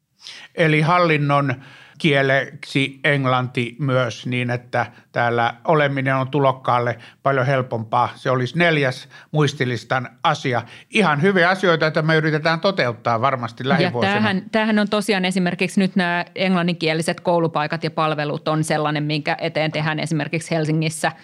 Eli 0.54 0.80
hallinnon 0.80 1.54
kieleksi 1.98 3.00
englanti 3.04 3.76
myös 3.78 4.26
niin, 4.26 4.50
että 4.50 4.86
täällä 5.12 5.54
oleminen 5.64 6.16
on 6.16 6.28
tulokkaalle 6.28 6.98
paljon 7.22 7.46
helpompaa. 7.46 8.12
Se 8.14 8.30
olisi 8.30 8.58
neljäs 8.58 9.08
muistilistan 9.30 10.08
asia. 10.22 10.62
Ihan 10.90 11.22
hyviä 11.22 11.48
asioita, 11.48 11.86
että 11.86 12.02
me 12.02 12.16
yritetään 12.16 12.60
toteuttaa 12.60 13.20
varmasti 13.20 13.68
lähivuosina. 13.68 14.12
Ja 14.12 14.16
tämähän, 14.16 14.42
tämähän 14.52 14.78
on 14.78 14.88
tosiaan 14.88 15.24
esimerkiksi 15.24 15.80
nyt 15.80 15.96
nämä 15.96 16.24
englanninkieliset 16.34 17.20
koulupaikat 17.20 17.84
ja 17.84 17.90
palvelut 17.90 18.48
on 18.48 18.64
sellainen, 18.64 19.04
minkä 19.04 19.36
eteen 19.40 19.72
tehdään 19.72 20.00
esimerkiksi 20.00 20.50
Helsingissä– 20.50 21.12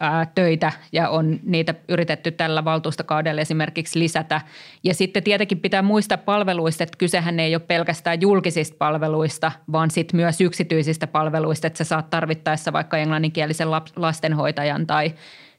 ää, 0.00 0.26
töitä 0.34 0.72
ja 0.92 1.08
on 1.08 1.40
niitä 1.42 1.74
yritetty 1.88 2.30
tällä 2.30 2.64
valtuustokaudella 2.64 3.40
esimerkiksi 3.40 3.98
lisätä. 3.98 4.40
Ja 4.84 4.94
sitten 4.94 5.22
tietenkin 5.22 5.60
pitää 5.60 5.82
muistaa 5.82 6.18
palveluista, 6.18 6.84
että 6.84 6.98
kysehän 6.98 7.40
ei 7.40 7.54
ole 7.54 7.62
pelkästään 7.62 8.20
julkisista 8.20 8.76
palveluista, 8.78 9.52
vaan 9.72 9.90
sitten 9.90 10.20
myös 10.20 10.40
yksityisistä 10.40 11.06
palveluista, 11.06 11.66
että 11.66 11.78
sä 11.78 11.84
saat 11.84 12.10
tarvittaessa 12.10 12.72
vaikka 12.72 12.98
englanninkielisen 12.98 13.70
lastenhoitajan 13.96 14.86
tai 14.86 15.14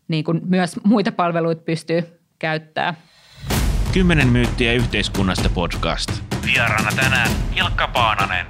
niin 0.08 0.24
kuin 0.24 0.42
myös 0.46 0.80
muita 0.84 1.12
palveluita 1.12 1.62
pystyy 1.62 2.04
käyttämään. 2.40 2.98
Kymmenen 3.94 4.28
myyttiä 4.28 4.74
yhteiskunnasta 4.74 5.50
podcast. 5.50 6.12
Vieraana 6.46 6.92
tänään 6.96 7.32
Ilkka 7.56 7.88
Paananen. 7.88 8.46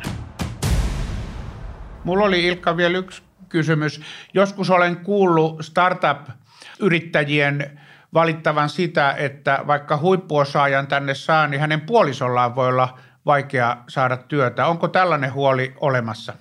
Mulla 2.03 2.25
oli 2.25 2.47
Ilkka 2.47 2.77
vielä 2.77 2.97
yksi 2.97 3.21
kysymys. 3.51 4.01
Joskus 4.33 4.69
olen 4.69 4.95
kuullut 4.95 5.61
startup-yrittäjien 5.61 7.79
valittavan 8.13 8.69
sitä, 8.69 9.15
että 9.17 9.59
vaikka 9.67 9.97
huippuosaajan 9.97 10.87
tänne 10.87 11.13
saa, 11.13 11.47
niin 11.47 11.61
hänen 11.61 11.81
puolisollaan 11.81 12.55
voi 12.55 12.67
olla 12.67 12.99
vaikea 13.25 13.77
saada 13.89 14.17
työtä. 14.17 14.67
Onko 14.67 14.87
tällainen 14.87 15.33
huoli 15.33 15.73
olemassa? 15.81 16.33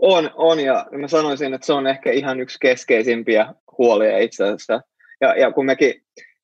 On, 0.00 0.30
on 0.34 0.60
ja 0.60 0.86
mä 1.00 1.08
sanoisin, 1.08 1.54
että 1.54 1.66
se 1.66 1.72
on 1.72 1.86
ehkä 1.86 2.12
ihan 2.12 2.40
yksi 2.40 2.58
keskeisimpiä 2.60 3.54
huolia 3.78 4.18
itse 4.18 4.44
asiassa. 4.44 4.80
Ja, 5.20 5.34
ja 5.34 5.52
kun 5.52 5.66
mekin 5.66 5.94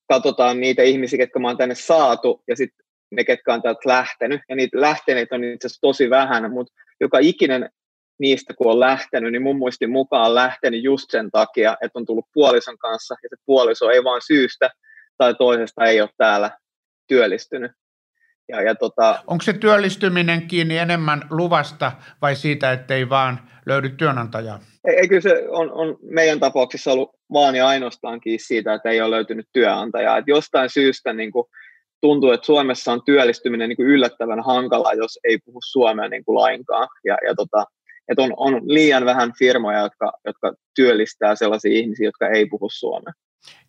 katsotaan 0.08 0.60
niitä 0.60 0.82
ihmisiä, 0.82 1.16
ketkä 1.16 1.38
mä 1.38 1.48
oon 1.48 1.56
tänne 1.56 1.74
saatu 1.74 2.42
ja 2.48 2.56
sitten 2.56 2.86
ne, 3.10 3.24
ketkä 3.24 3.54
on 3.54 3.62
täältä 3.62 3.88
lähtenyt, 3.88 4.40
ja 4.48 4.56
niitä 4.56 4.80
lähteneitä 4.80 5.34
on 5.34 5.44
itse 5.44 5.66
asiassa 5.66 5.80
tosi 5.80 6.10
vähän, 6.10 6.52
mutta 6.52 6.72
joka 7.00 7.18
ikinen 7.18 7.70
niistä, 8.18 8.54
kun 8.54 8.70
on 8.70 8.80
lähtenyt, 8.80 9.32
niin 9.32 9.42
mun 9.42 9.56
muistin 9.56 9.90
mukaan 9.90 10.26
on 10.26 10.34
lähtenyt 10.34 10.82
just 10.82 11.10
sen 11.10 11.30
takia, 11.30 11.76
että 11.82 11.98
on 11.98 12.06
tullut 12.06 12.26
puolison 12.34 12.78
kanssa, 12.78 13.16
ja 13.22 13.28
se 13.28 13.36
puoliso 13.46 13.90
ei 13.90 14.04
vaan 14.04 14.20
syystä 14.26 14.70
tai 15.18 15.34
toisesta 15.34 15.84
ei 15.84 16.00
ole 16.00 16.10
täällä 16.16 16.50
työllistynyt. 17.08 17.72
Ja, 18.48 18.62
ja 18.62 18.74
tota, 18.74 19.22
Onko 19.26 19.42
se 19.42 19.52
työllistyminen 19.52 20.48
kiinni 20.48 20.78
enemmän 20.78 21.22
luvasta 21.30 21.92
vai 22.22 22.36
siitä, 22.36 22.72
että 22.72 22.94
ei 22.94 23.08
vaan 23.08 23.40
löydy 23.66 23.88
työnantajaa? 23.88 24.60
Ei, 24.84 24.96
ei 24.96 25.08
kyllä 25.08 25.20
se 25.20 25.44
on, 25.48 25.72
on 25.72 25.98
meidän 26.02 26.40
tapauksessa 26.40 26.92
ollut 26.92 27.10
vaan 27.32 27.56
ja 27.56 27.68
ainoastaankin 27.68 28.40
siitä, 28.40 28.74
että 28.74 28.90
ei 28.90 29.00
ole 29.00 29.10
löytynyt 29.10 29.46
työnantajaa. 29.52 30.18
Et 30.18 30.24
jostain 30.26 30.70
syystä 30.70 31.12
niin 31.12 31.32
kuin, 31.32 31.46
tuntuu, 32.00 32.30
että 32.30 32.46
Suomessa 32.46 32.92
on 32.92 33.02
työllistyminen 33.04 33.68
niin 33.68 33.76
kuin 33.76 33.88
yllättävän 33.88 34.44
hankalaa, 34.44 34.94
jos 34.94 35.18
ei 35.24 35.38
puhu 35.44 35.58
suomea 35.64 36.08
niin 36.08 36.24
kuin 36.24 36.34
lainkaan. 36.34 36.88
Ja, 37.04 37.16
ja 37.26 37.34
tota, 37.34 37.64
että 38.08 38.22
on, 38.22 38.32
on 38.36 38.62
liian 38.64 39.04
vähän 39.04 39.32
firmoja, 39.38 39.80
jotka, 39.80 40.12
jotka 40.24 40.52
työllistää 40.74 41.34
sellaisia 41.34 41.72
ihmisiä, 41.78 42.08
jotka 42.08 42.28
ei 42.28 42.46
puhu 42.46 42.68
suomea. 42.72 43.12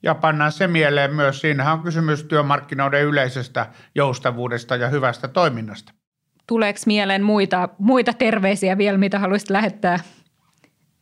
Ja 0.04 0.16
pannaan 0.16 0.52
se 0.52 0.68
mieleen 0.68 1.16
myös, 1.16 1.42
siinähän 1.42 1.74
on 1.74 1.84
kysymys 1.84 2.24
työmarkkinoiden 2.24 3.04
yleisestä 3.04 3.66
joustavuudesta 3.96 4.76
ja 4.76 4.88
hyvästä 4.88 5.28
toiminnasta. 5.28 5.94
Tuleeko 6.48 6.80
mieleen 6.86 7.24
muita, 7.24 7.70
muita 7.78 8.14
terveisiä 8.14 8.78
vielä, 8.78 8.98
mitä 8.98 9.20
haluaisit 9.20 9.50
lähettää? 9.50 10.00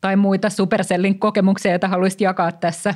Tai 0.02 0.16
muita 0.16 0.50
Supercellin 0.50 1.20
kokemuksia, 1.20 1.72
joita 1.72 1.88
haluaisit 1.88 2.22
jakaa 2.22 2.52
tässä? 2.52 2.94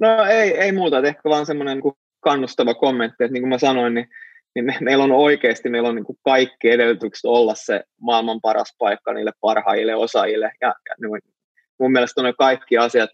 No 0.00 0.24
ei, 0.24 0.58
ei 0.58 0.72
muuta, 0.72 0.98
ehkä 0.98 1.28
vaan 1.28 1.46
semmoinen 1.46 1.78
niin 1.78 1.94
kannustava 2.20 2.74
kommentti, 2.74 3.24
että 3.24 3.32
niin 3.32 3.42
kuin 3.42 3.48
mä 3.48 3.58
sanoin, 3.58 3.94
niin, 3.94 4.08
niin 4.54 4.64
me, 4.64 4.76
meillä 4.80 5.04
on 5.04 5.12
oikeasti 5.12 5.68
meillä 5.68 5.88
on 5.88 5.94
niin 5.94 6.04
kuin 6.04 6.18
kaikki 6.24 6.70
edellytykset 6.70 7.24
olla 7.24 7.54
se 7.54 7.84
maailman 8.00 8.40
paras 8.40 8.74
paikka 8.78 9.12
niille 9.12 9.32
parhaille 9.40 9.94
osaajille. 9.94 10.52
Ja, 10.60 10.74
ja 10.88 10.94
niin 11.00 11.32
mun 11.78 11.92
mielestä 11.92 12.20
on 12.20 12.24
ne 12.24 12.32
kaikki 12.38 12.78
asiat, 12.78 13.10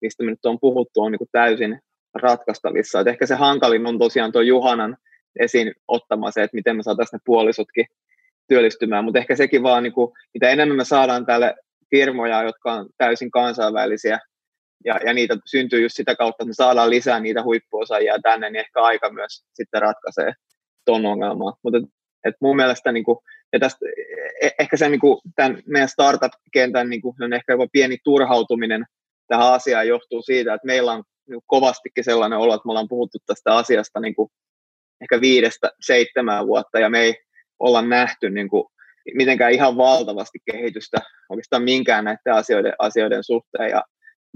mistä 0.00 0.24
me 0.24 0.30
nyt 0.30 0.46
on 0.46 0.60
puhuttu, 0.60 1.02
on 1.02 1.12
niin 1.12 1.18
kuin 1.18 1.28
täysin 1.32 1.80
ratkaistavissa. 2.14 3.00
Et 3.00 3.06
ehkä 3.06 3.26
se 3.26 3.34
hankalin 3.34 3.86
on 3.86 3.98
tosiaan 3.98 4.32
tuo 4.32 4.42
Juhanan 4.42 4.96
esiin 5.40 5.74
ottama 5.88 6.30
se, 6.30 6.42
että 6.42 6.54
miten 6.54 6.76
me 6.76 6.82
saataisiin 6.82 7.18
ne 7.18 7.22
puolisotkin 7.24 7.86
työllistymään, 8.48 9.04
mutta 9.04 9.18
ehkä 9.18 9.36
sekin 9.36 9.62
vaan, 9.62 9.82
niin 9.82 9.92
kuin, 9.92 10.12
mitä 10.34 10.50
enemmän 10.50 10.76
me 10.76 10.84
saadaan 10.84 11.26
tälle 11.26 11.54
firmoja, 11.90 12.42
jotka 12.42 12.72
on 12.72 12.88
täysin 12.98 13.30
kansainvälisiä, 13.30 14.18
ja, 14.84 15.00
ja 15.06 15.14
niitä 15.14 15.36
syntyy 15.44 15.82
just 15.82 15.96
sitä 15.96 16.14
kautta, 16.14 16.42
että 16.42 16.48
me 16.48 16.54
saadaan 16.54 16.90
lisää 16.90 17.20
niitä 17.20 17.42
huippuosaajia 17.42 18.18
tänne, 18.22 18.50
niin 18.50 18.60
ehkä 18.60 18.80
aika 18.80 19.10
myös 19.10 19.44
sitten 19.52 19.82
ratkaisee 19.82 20.32
ton 20.88 21.06
ongelmaa. 21.06 21.56
Mutta 21.62 21.78
et, 22.24 22.34
mun 22.40 22.56
mielestä 22.56 22.92
niin 22.92 23.04
kuin, 23.04 23.18
ja 23.52 23.58
tästä, 23.58 23.86
e, 24.42 24.48
ehkä 24.58 24.76
se 24.76 24.88
niin 24.88 25.00
kuin, 25.00 25.20
tämän 25.36 25.62
meidän 25.66 25.88
startup-kentän 25.88 26.90
niin 26.90 27.02
kuin, 27.02 27.32
ehkä 27.32 27.52
jopa 27.52 27.66
pieni 27.72 27.98
turhautuminen 28.04 28.84
tähän 29.28 29.52
asiaan 29.52 29.88
johtuu 29.88 30.22
siitä, 30.22 30.54
että 30.54 30.66
meillä 30.66 30.92
on 30.92 31.04
niin 31.28 31.40
kovastikin 31.46 32.04
sellainen 32.04 32.38
olo, 32.38 32.54
että 32.54 32.66
me 32.66 32.70
ollaan 32.70 32.88
puhuttu 32.88 33.18
tästä 33.26 33.56
asiasta 33.56 34.00
niin 34.00 34.14
kuin, 34.14 34.30
ehkä 35.00 35.20
viidestä 35.20 35.70
seitsemän 35.80 36.46
vuotta, 36.46 36.78
ja 36.78 36.90
me 36.90 37.00
ei 37.00 37.14
olla 37.58 37.82
nähty 37.82 38.30
niin 38.30 38.48
kuin, 38.48 38.64
mitenkään 39.14 39.52
ihan 39.52 39.76
valtavasti 39.76 40.38
kehitystä 40.52 40.98
oikeastaan 41.28 41.62
minkään 41.62 42.04
näiden 42.04 42.34
asioiden, 42.34 42.72
asioiden 42.78 43.24
suhteen. 43.24 43.70
Ja 43.70 43.84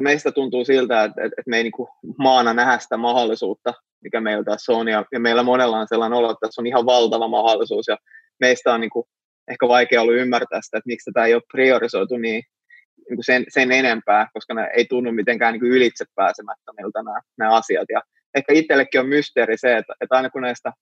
meistä 0.03 0.33
tuntuu 0.33 0.65
siltä, 0.65 1.05
että, 1.05 1.25
että 1.25 1.43
me 1.47 1.57
ei 1.57 1.63
niin 1.63 1.73
kuin 1.73 1.89
maana 2.19 2.55
nähdä 2.55 2.79
sitä 2.79 2.97
mahdollisuutta, 2.97 3.75
mikä 4.01 4.21
meillä 4.21 4.45
tässä 4.45 4.73
on, 4.73 4.89
ja, 4.89 5.05
ja 5.13 5.21
meillä 5.21 5.43
monella 5.43 5.79
on 5.79 5.89
sellainen 5.89 6.19
olo, 6.19 6.31
että 6.31 6.47
tässä 6.47 6.63
on 6.63 6.67
ihan 6.67 6.87
valtava 6.87 7.29
mahdollisuus, 7.29 7.89
ja 7.89 7.97
meistä 8.41 8.75
on 8.75 8.81
niin 8.81 8.91
kuin 8.91 9.07
ehkä 9.51 9.69
vaikea 9.69 10.03
ollut 10.03 10.17
ymmärtää 10.17 10.61
sitä, 10.63 10.79
että 10.79 10.89
miksi 10.89 11.11
tätä 11.11 11.27
ei 11.27 11.35
ole 11.35 11.43
priorisoitu 11.53 12.17
niin, 12.17 12.43
niin 13.09 13.17
kuin 13.17 13.25
sen, 13.25 13.45
sen 13.49 13.73
enempää, 13.73 14.29
koska 14.35 14.55
ne 14.55 14.71
ei 14.77 14.85
tunnu 14.85 15.13
mitenkään 15.13 15.53
niin 15.53 15.73
ylitse 15.73 16.05
pääsemättömiltä 16.15 17.03
nämä, 17.03 17.21
nämä 17.39 17.55
asiat. 17.55 17.87
Ja 17.93 18.03
ehkä 18.35 18.53
itsellekin 18.53 19.01
on 19.01 19.09
mysteeri 19.09 19.59
se, 19.59 19.77
että, 19.77 19.95
että 20.01 20.17
aina 20.17 20.31
kun 20.31 20.43
näistä 20.43 20.73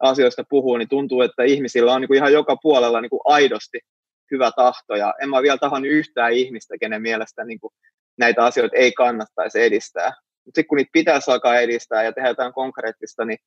asioista 0.00 0.44
puhuu, 0.50 0.76
niin 0.76 0.88
tuntuu, 0.88 1.22
että 1.22 1.42
ihmisillä 1.42 1.92
on 1.92 2.00
niin 2.00 2.08
kuin 2.08 2.16
ihan 2.16 2.32
joka 2.32 2.56
puolella 2.62 3.00
niin 3.00 3.10
kuin 3.10 3.20
aidosti 3.24 3.80
hyvä 4.30 4.50
tahto, 4.56 4.96
ja 4.96 5.14
en 5.22 5.30
mä 5.30 5.42
vielä 5.42 5.58
tahon 5.58 5.84
yhtään 5.84 6.32
ihmistä, 6.32 6.78
kenen 6.80 7.02
mielestä 7.02 7.44
niin 7.44 7.60
kuin 7.60 7.72
näitä 8.18 8.44
asioita 8.44 8.76
ei 8.76 8.92
kannattaisi 8.92 9.62
edistää. 9.62 10.12
Mutta 10.44 10.58
sitten 10.58 10.66
kun 10.66 10.76
niitä 10.76 10.90
pitäisi 10.92 11.30
alkaa 11.30 11.60
edistää 11.60 12.02
ja 12.02 12.12
tehdä 12.12 12.28
jotain 12.28 12.52
konkreettista, 12.52 13.24
niin 13.24 13.38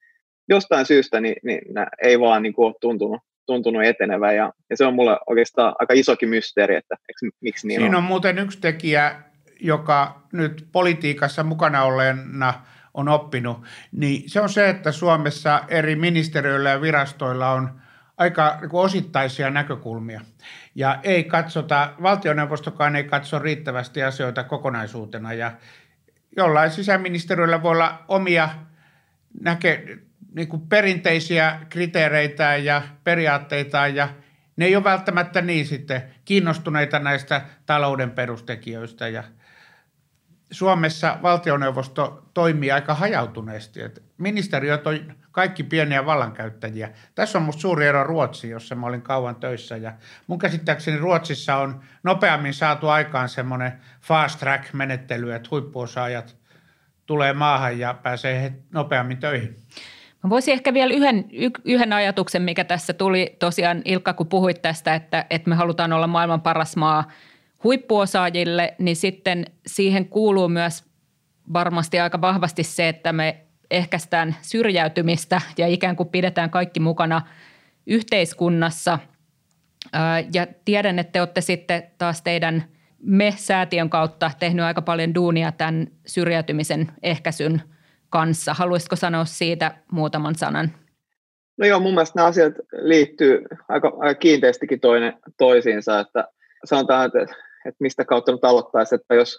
jostain 0.50 0.86
syystä 0.86 1.22
niin, 1.22 1.36
niin 1.44 1.62
ei 2.04 2.20
vaan 2.20 2.44
niin 2.44 2.54
kuin 2.54 2.66
ole 2.66 2.76
tuntunut, 2.82 3.22
tuntunut 3.46 3.84
etenevä. 3.84 4.32
Ja, 4.32 4.54
ja 4.70 4.78
se 4.78 4.86
on 4.86 4.96
mulle 4.96 5.18
oikeastaan 5.28 5.76
aika 5.80 5.94
isokin 5.94 6.30
mysteeri, 6.30 6.76
että 6.76 6.96
eikö, 7.10 7.36
miksi 7.42 7.68
niin 7.68 7.82
Siinä 7.82 7.98
on. 7.98 8.04
on 8.04 8.08
muuten 8.08 8.40
yksi 8.40 8.62
tekijä, 8.62 9.22
joka 9.60 10.22
nyt 10.34 10.68
politiikassa 10.72 11.44
mukana 11.44 11.84
olleena 11.84 12.54
on 12.94 13.10
oppinut, 13.10 13.58
niin 13.92 14.30
se 14.30 14.42
on 14.42 14.50
se, 14.50 14.70
että 14.70 14.92
Suomessa 14.92 15.64
eri 15.68 15.96
ministeriöillä 15.96 16.70
ja 16.70 16.82
virastoilla 16.82 17.52
on 17.52 17.82
aika 18.18 18.58
niin 18.62 18.70
osittaisia 18.74 19.50
näkökulmia. 19.50 20.22
Ja 20.76 21.00
ei 21.04 21.24
katsota, 21.24 21.94
valtioneuvostokaan 22.02 22.96
ei 22.96 23.04
katso 23.04 23.40
riittävästi 23.40 24.04
asioita 24.04 24.44
kokonaisuutena. 24.44 25.34
Ja 25.34 25.52
jollain 26.38 26.72
sisäministeriöllä 26.72 27.64
voi 27.64 27.72
olla 27.72 28.06
omia 28.08 28.50
näke, 29.42 29.98
niin 30.36 30.48
kuin 30.48 30.62
perinteisiä 30.62 31.60
kriteereitä 31.70 32.56
ja 32.56 32.82
periaatteita 33.04 33.88
ja 33.88 34.10
ne 34.56 34.66
ei 34.66 34.76
ole 34.76 34.84
välttämättä 34.84 35.42
niin 35.42 35.66
sitten 35.66 36.04
kiinnostuneita 36.26 37.00
näistä 37.00 37.42
talouden 37.66 38.12
perustekijöistä. 38.12 39.08
Ja– 39.08 39.24
Suomessa 40.52 41.18
valtioneuvosto 41.22 42.24
toimii 42.34 42.72
aika 42.72 42.94
hajautuneesti. 42.94 43.82
Että 43.82 44.02
ministeriöt 44.18 44.88
on 44.88 45.00
kaikki 45.32 45.64
pieniä 45.64 46.06
vallankäyttäjiä. 46.06 46.90
Tässä 47.16 47.38
on 47.38 47.44
minusta 47.44 47.62
suuri 47.62 47.88
ero 47.88 48.04
Ruotsiin, 48.04 48.52
jossa 48.52 48.76
mä 48.76 48.88
olin 48.88 49.02
kauan 49.02 49.36
töissä. 49.36 49.78
Ja 49.78 49.94
mun 50.28 50.40
käsittääkseni 50.40 50.98
Ruotsissa 50.98 51.56
on 51.56 51.82
nopeammin 52.04 52.54
saatu 52.54 52.88
aikaan 52.88 53.30
semmoinen 53.30 53.72
fast 54.02 54.40
track-menettely, 54.40 55.34
että 55.34 55.50
huippuosaajat 55.52 56.36
tulee 57.06 57.34
maahan 57.34 57.80
ja 57.80 57.94
pääsee 57.94 58.54
nopeammin 58.72 59.18
töihin. 59.18 59.56
Mä 60.24 60.30
voisin 60.30 60.54
ehkä 60.54 60.74
vielä 60.74 60.94
yhden, 60.94 61.26
yhden 61.66 61.94
ajatuksen, 61.94 62.42
mikä 62.42 62.64
tässä 62.64 62.94
tuli 62.94 63.36
tosiaan 63.40 63.82
Ilkka, 63.86 64.14
kun 64.14 64.28
puhuit 64.28 64.62
tästä, 64.62 64.96
että, 64.96 65.26
että 65.30 65.50
me 65.50 65.56
halutaan 65.56 65.94
olla 65.94 66.08
maailman 66.08 66.42
paras 66.42 66.76
maa– 66.76 67.04
huippuosaajille, 67.64 68.76
niin 68.78 68.96
sitten 68.96 69.46
siihen 69.68 70.06
kuuluu 70.06 70.50
myös 70.50 70.84
varmasti 71.54 72.00
aika 72.00 72.22
vahvasti 72.22 72.64
se, 72.64 72.90
että 72.90 73.14
me 73.14 73.46
ehkäistään 73.72 74.36
syrjäytymistä 74.42 75.42
ja 75.58 75.68
ikään 75.68 75.96
kuin 75.96 76.10
pidetään 76.10 76.50
kaikki 76.50 76.80
mukana 76.80 77.22
yhteiskunnassa. 77.88 79.00
Ja 80.34 80.48
tiedän, 80.66 81.00
että 81.00 81.12
te 81.12 81.20
olette 81.22 81.42
sitten 81.42 81.84
taas 81.98 82.22
teidän 82.22 82.64
me-säätiön 83.04 83.90
kautta 83.90 84.32
tehnyt 84.40 84.66
aika 84.66 84.82
paljon 84.82 85.16
duunia 85.16 85.52
tämän 85.52 85.88
syrjäytymisen 86.06 86.92
ehkäisyn 87.04 87.62
kanssa. 88.10 88.54
Haluaisitko 88.54 88.96
sanoa 88.96 89.26
siitä 89.26 89.76
muutaman 89.92 90.36
sanan? 90.36 90.72
No 91.58 91.66
joo, 91.68 91.80
mun 91.80 91.94
mielestä 91.94 92.20
nämä 92.20 92.28
asiat 92.28 92.54
liittyy 92.72 93.42
aika, 93.70 93.94
aika 94.00 94.20
kiinteästikin 94.20 94.80
toinen 94.80 95.14
toisiinsa, 95.38 96.00
että 96.00 96.28
sanotaan, 96.66 97.06
että 97.06 97.36
että 97.66 97.78
mistä 97.80 98.06
kautta 98.06 98.32
nyt 98.32 98.46
aloittaisi, 98.46 98.96
että 98.96 99.16
jos 99.16 99.38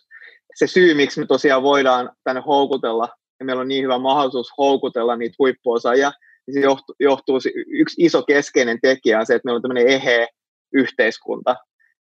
se 0.54 0.66
syy, 0.66 0.94
miksi 0.94 1.20
me 1.20 1.26
tosiaan 1.26 1.62
voidaan 1.62 2.10
tänne 2.24 2.42
houkutella, 2.46 3.08
ja 3.40 3.46
meillä 3.46 3.60
on 3.60 3.68
niin 3.68 3.84
hyvä 3.84 3.98
mahdollisuus 3.98 4.48
houkutella 4.58 5.16
niitä 5.16 5.36
huippuosaajia, 5.38 6.12
niin 6.46 6.54
se 6.54 6.60
johtuu, 6.60 6.94
johtuu 7.00 7.38
yksi 7.66 8.04
iso 8.04 8.22
keskeinen 8.22 8.78
tekijä 8.82 9.18
on 9.18 9.26
se, 9.26 9.34
että 9.34 9.46
meillä 9.46 9.56
on 9.56 9.62
tämmöinen 9.62 9.88
eheä 9.88 10.26
yhteiskunta, 10.72 11.56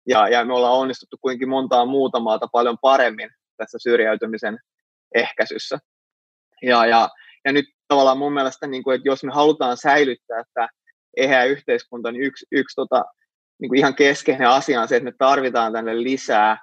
ja, 0.08 0.30
ja 0.30 0.46
me 0.46 0.54
ollaan 0.54 0.74
onnistuttu 0.74 1.18
kuitenkin 1.22 1.50
montaa 1.50 1.86
muuta 1.86 2.20
maata 2.20 2.48
paljon 2.52 2.78
paremmin 2.82 3.30
tässä 3.58 3.78
syrjäytymisen 3.82 4.60
ehkäisyssä. 5.16 5.80
Ja, 6.62 6.86
ja, 6.86 7.10
ja 7.46 7.52
nyt 7.52 7.66
tavallaan 7.88 8.18
mun 8.18 8.34
mielestä, 8.34 8.68
niin 8.68 8.84
kuin, 8.84 8.96
että 8.96 9.10
jos 9.10 9.24
me 9.24 9.32
halutaan 9.34 9.78
säilyttää 9.78 10.44
tämä 10.54 10.68
eheä 11.18 11.44
yhteiskunta, 11.44 12.12
niin 12.12 12.24
yksi, 12.24 12.46
yksi 12.52 12.76
tota, 12.76 13.06
niin 13.62 13.70
kuin 13.70 13.80
ihan 13.80 13.96
keskeinen 13.96 14.50
asia 14.50 14.82
on 14.82 14.88
se, 14.88 14.96
että 14.96 15.10
me 15.12 15.16
tarvitaan 15.18 15.74
tänne 15.74 16.04
lisää 16.04 16.58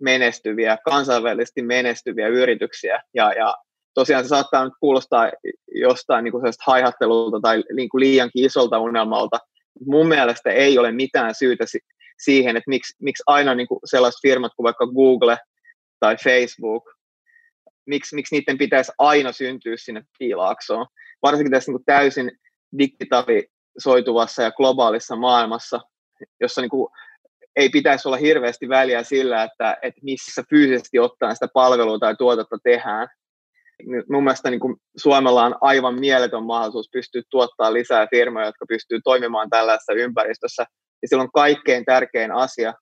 menestyviä, 0.00 0.78
kansainvälisesti 0.84 1.62
menestyviä 1.62 2.28
yrityksiä. 2.28 3.02
Ja, 3.14 3.32
ja 3.32 3.54
tosiaan 3.94 4.24
se 4.24 4.28
saattaa 4.28 4.64
nyt 4.64 4.72
kuulostaa 4.80 5.30
jostain 5.74 6.24
niin 6.24 6.32
kuin 6.32 6.42
haihattelulta 6.66 7.40
tai 7.42 7.64
niin 7.76 7.88
kuin 7.88 8.00
liiankin 8.00 8.44
isolta 8.44 8.78
unelmalta. 8.78 9.38
Mun 9.86 10.08
mielestä 10.08 10.50
ei 10.50 10.78
ole 10.78 10.92
mitään 10.92 11.34
syytä 11.34 11.64
siihen, 12.18 12.56
että 12.56 12.70
miksi, 12.70 12.94
miksi 13.00 13.22
aina 13.26 13.54
niin 13.54 13.68
kuin 13.68 13.80
sellaiset 13.84 14.22
firmat 14.22 14.52
kuin 14.56 14.64
vaikka 14.64 14.86
Google 14.86 15.38
tai 16.00 16.16
Facebook, 16.24 16.84
miksi, 17.86 18.14
miksi 18.14 18.34
niiden 18.34 18.58
pitäisi 18.58 18.92
aina 18.98 19.32
syntyä 19.32 19.74
sinne 19.76 20.02
piilaaksoon. 20.18 20.86
Varsinkin 21.22 21.52
tässä 21.52 21.70
niin 21.70 21.78
kuin 21.78 21.84
täysin 21.84 22.32
digitalisoituvassa 22.78 24.42
ja 24.42 24.52
globaalissa 24.52 25.16
maailmassa, 25.16 25.80
jossa 26.40 26.60
niin 26.60 26.70
kuin 26.70 26.88
ei 27.56 27.68
pitäisi 27.68 28.08
olla 28.08 28.16
hirveästi 28.16 28.68
väliä 28.68 29.02
sillä, 29.02 29.42
että, 29.42 29.76
että 29.82 30.00
missä 30.02 30.42
fyysisesti 30.50 30.98
ottaen 30.98 31.36
sitä 31.36 31.48
palvelua 31.54 31.98
tai 31.98 32.16
tuotetta 32.16 32.56
tehdään. 32.62 33.08
Mun 34.10 34.24
mielestä 34.24 34.50
niin 34.50 34.60
kuin 34.60 34.76
Suomella 34.96 35.44
on 35.44 35.56
aivan 35.60 36.00
mieletön 36.00 36.44
mahdollisuus 36.44 36.88
pystyä 36.92 37.22
tuottaa 37.30 37.72
lisää 37.72 38.06
firmoja, 38.10 38.46
jotka 38.46 38.66
pystyy 38.68 39.00
toimimaan 39.04 39.50
tällaisessa 39.50 39.92
ympäristössä. 39.92 40.66
Ja 41.02 41.08
silloin 41.08 41.32
kaikkein 41.34 41.84
tärkein 41.84 42.32
asia, 42.32 42.74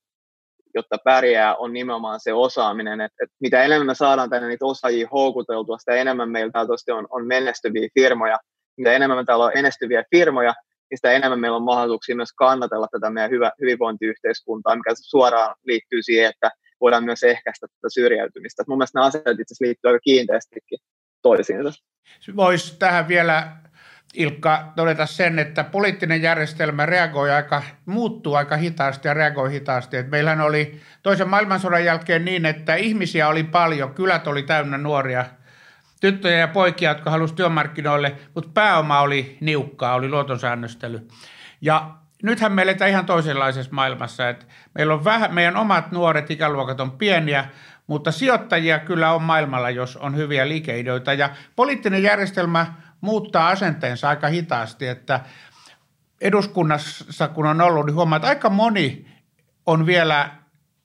jotta 0.75 0.97
pärjää, 1.05 1.57
on 1.57 1.73
nimenomaan 1.73 2.21
se 2.21 2.33
osaaminen. 2.33 3.01
Et, 3.01 3.13
et 3.23 3.31
mitä 3.41 3.63
enemmän 3.63 3.87
me 3.87 3.95
saadaan 3.95 4.31
tänne 4.31 4.49
niitä 4.49 4.67
osaajia 4.67 5.09
houkuteltua, 5.13 5.79
sitä 5.79 5.93
enemmän 5.93 6.31
meillä 6.31 6.53
on, 6.95 7.07
on 7.11 7.27
menestyviä 7.27 7.89
firmoja. 7.95 8.39
Mitä 8.77 8.93
enemmän 8.93 9.19
me 9.19 9.25
täällä 9.25 9.45
on 9.45 9.53
menestyviä 9.55 10.05
firmoja, 10.11 10.55
niin 10.93 10.99
sitä 10.99 11.13
enemmän 11.13 11.41
meillä 11.41 11.57
on 11.57 11.63
mahdollisuuksia 11.63 12.17
myös 12.17 12.33
kannatella 12.33 12.89
tätä 12.91 13.11
meidän 13.11 13.31
hyvä, 13.31 13.53
hyvinvointiyhteiskuntaa, 13.61 14.77
mikä 14.77 14.91
suoraan 14.95 15.55
liittyy 15.65 16.03
siihen, 16.03 16.31
että 16.31 16.51
voidaan 16.81 17.05
myös 17.05 17.23
ehkäistä 17.23 17.67
tätä 17.67 17.89
syrjäytymistä. 17.89 18.65
Mun 18.69 18.79
mielestä 18.79 18.99
nämä 18.99 19.07
asiat 19.07 19.23
itse 19.27 19.33
asiassa 19.33 19.65
liittyy 19.65 19.89
aika 19.89 20.01
kiinteästikin 20.01 20.79
toisiinsa. 21.23 21.83
Voisi 22.37 22.79
tähän 22.79 23.09
vielä 23.09 23.57
Ilkka 24.15 24.73
todeta 24.77 25.07
sen, 25.07 25.39
että 25.39 25.65
poliittinen 25.65 26.23
järjestelmä 26.23 26.87
reagoi 26.87 27.31
aika, 27.31 27.63
muuttuu 27.87 28.35
aika 28.35 28.57
hitaasti 28.57 29.09
ja 29.09 29.15
reagoi 29.15 29.53
hitaasti. 29.53 29.97
Et 29.97 30.11
meillähän 30.11 30.41
oli 30.41 30.81
toisen 31.03 31.29
maailmansodan 31.29 31.85
jälkeen 31.85 32.25
niin, 32.25 32.47
että 32.47 32.75
ihmisiä 32.75 33.29
oli 33.29 33.45
paljon, 33.45 33.95
kylät 33.95 34.27
oli 34.27 34.43
täynnä 34.43 34.79
nuoria 34.79 35.25
tyttöjä 36.03 36.39
ja 36.39 36.49
poikia, 36.49 36.91
jotka 36.91 37.11
halusivat 37.11 37.37
työmarkkinoille, 37.37 38.17
mutta 38.35 38.51
pääoma 38.55 39.01
oli 39.01 39.37
niukkaa, 39.41 39.95
oli 39.95 40.09
luotonsäännöstely. 40.09 41.09
Ja 41.61 41.91
nythän 42.23 42.53
me 42.53 42.63
eletään 42.63 42.91
ihan 42.91 43.07
toisenlaisessa 43.07 43.73
maailmassa, 43.75 44.29
että 44.29 44.47
meillä 44.75 44.95
on 44.95 45.05
vähän, 45.05 45.35
meidän 45.35 45.57
omat 45.57 45.93
nuoret 45.93 46.31
ikäluokat 46.31 46.81
on 46.81 46.91
pieniä, 46.91 47.45
mutta 47.87 48.13
sijoittajia 48.13 48.79
kyllä 48.79 49.13
on 49.13 49.23
maailmalla, 49.23 49.71
jos 49.71 49.97
on 49.97 50.17
hyviä 50.17 50.49
liikeideoita. 50.49 51.13
Ja 51.13 51.31
poliittinen 51.57 52.03
järjestelmä 52.03 52.67
muuttaa 53.01 53.49
asenteensa 53.49 54.09
aika 54.09 54.29
hitaasti, 54.29 54.87
että 54.87 55.21
eduskunnassa 56.21 57.29
kun 57.29 57.47
on 57.47 57.61
ollut, 57.61 57.87
niin 57.87 57.95
huomaa, 57.95 58.17
että 58.17 58.29
aika 58.29 58.51
moni 58.51 59.07
on 59.67 59.87
vielä 59.87 60.31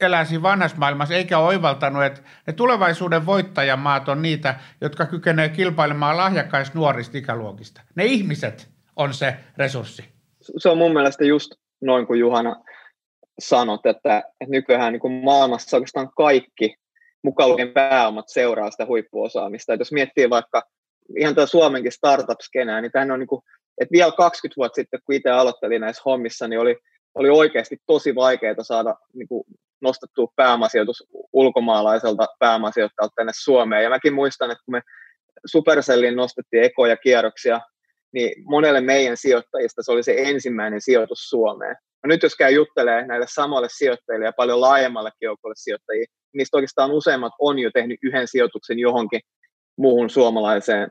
eläisi 0.01 0.41
vanhassa 0.41 0.77
maailmassa 0.77 1.15
eikä 1.15 1.39
oivaltanut, 1.39 2.03
että 2.03 2.21
ne 2.47 2.53
tulevaisuuden 2.53 3.25
voittajamaat 3.25 4.09
on 4.09 4.21
niitä, 4.21 4.55
jotka 4.81 5.05
kykenevät 5.05 5.51
kilpailemaan 5.51 6.17
lahjakkaista 6.17 6.77
nuorista 6.77 7.17
ikäluokista. 7.17 7.81
Ne 7.95 8.05
ihmiset 8.05 8.69
on 8.95 9.13
se 9.13 9.35
resurssi. 9.57 10.05
Se 10.57 10.69
on 10.69 10.77
mun 10.77 10.93
mielestä 10.93 11.25
just 11.25 11.51
noin 11.81 12.07
kuin 12.07 12.19
Juhana 12.19 12.55
sanot, 13.39 13.85
että, 13.85 14.17
että 14.17 14.51
nykyään 14.51 14.93
niin 14.93 15.23
maailmassa 15.23 15.77
oikeastaan 15.77 16.09
kaikki 16.17 16.75
mukaan 17.23 17.49
lukien 17.49 17.73
pääomat 17.73 18.29
seuraa 18.29 18.71
sitä 18.71 18.85
huippuosaamista. 18.85 19.73
Et 19.73 19.79
jos 19.79 19.91
miettii 19.91 20.29
vaikka 20.29 20.63
ihan 21.17 21.35
tämä 21.35 21.47
Suomenkin 21.47 21.91
startup-skenää, 21.91 22.81
niin 22.81 22.91
tämähän 22.91 23.11
on 23.11 23.19
niin 23.19 23.27
kuin, 23.27 23.41
että 23.81 23.91
vielä 23.91 24.11
20 24.11 24.57
vuotta 24.57 24.75
sitten, 24.75 24.99
kun 25.05 25.15
itse 25.15 25.29
aloittelin 25.29 25.81
näissä 25.81 26.01
hommissa, 26.05 26.47
niin 26.47 26.59
oli, 26.59 26.77
oli 27.15 27.29
oikeasti 27.29 27.77
tosi 27.85 28.15
vaikeaa 28.15 28.63
saada 28.63 28.95
niin 29.13 29.27
kuin, 29.27 29.43
nostettua 29.81 30.27
pääomasijoitus 30.35 31.03
ulkomaalaiselta 31.33 32.27
pääomasijoittajalta 32.39 33.13
tänne 33.15 33.31
Suomeen. 33.35 33.83
Ja 33.83 33.89
mäkin 33.89 34.13
muistan, 34.13 34.51
että 34.51 34.63
kun 34.65 34.71
me 34.71 34.81
Supercellin 35.45 36.15
nostettiin 36.15 36.63
ekoja 36.63 36.97
kierroksia, 36.97 37.61
niin 38.13 38.43
monelle 38.45 38.81
meidän 38.81 39.17
sijoittajista 39.17 39.83
se 39.83 39.91
oli 39.91 40.03
se 40.03 40.15
ensimmäinen 40.17 40.81
sijoitus 40.81 41.29
Suomeen. 41.29 41.75
No 42.03 42.07
nyt 42.07 42.23
jos 42.23 42.35
käy 42.35 42.51
juttelee 42.51 43.07
näille 43.07 43.25
samoille 43.29 43.67
sijoittajille 43.71 44.25
ja 44.25 44.33
paljon 44.37 44.61
laajemmallekin 44.61 45.25
joukolle 45.25 45.55
sijoittajia, 45.57 45.99
niin 45.99 46.37
niistä 46.37 46.57
oikeastaan 46.57 46.91
useimmat 46.91 47.33
on 47.39 47.59
jo 47.59 47.71
tehnyt 47.73 47.99
yhden 48.03 48.27
sijoituksen 48.27 48.79
johonkin 48.79 49.21
muuhun 49.77 50.09
suomalaiseen 50.09 50.89